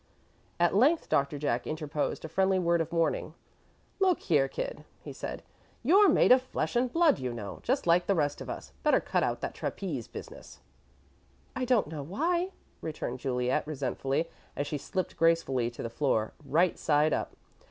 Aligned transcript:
At 0.59 0.73
length 0.73 1.09
Doctor 1.09 1.37
Jack 1.37 1.67
interposed 1.67 2.25
a 2.25 2.27
friendly 2.27 2.57
word 2.57 2.81
of 2.81 2.91
warning. 2.91 3.35
"Look 3.99 4.21
here, 4.21 4.47
kid," 4.47 4.83
he 4.99 5.13
said, 5.13 5.43
"you're 5.83 6.09
made 6.09 6.31
of 6.31 6.41
flesh 6.41 6.75
and 6.75 6.91
blood, 6.91 7.19
you 7.19 7.31
know, 7.31 7.59
just 7.61 7.85
like 7.85 8.07
the 8.07 8.15
rest 8.15 8.41
of 8.41 8.49
us. 8.49 8.71
Better 8.81 8.99
cut 8.99 9.21
out 9.21 9.41
that 9.41 9.53
trapeze 9.53 10.07
business." 10.07 10.59
"I 11.55 11.65
don't 11.65 11.85
know 11.85 12.01
why," 12.01 12.49
returned 12.81 13.19
Juliet, 13.19 13.67
resentfully, 13.67 14.27
as 14.55 14.65
she 14.65 14.79
slipped 14.79 15.17
gracefully 15.17 15.69
to 15.69 15.83
the 15.83 15.87
floor, 15.91 16.33
right 16.45 16.79
side 16.79 17.13
up. 17.13 17.35